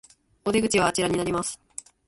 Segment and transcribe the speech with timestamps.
[0.45, 1.59] お出口はあちらになります